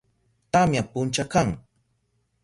[0.51, 1.49] Tamya puncha kan.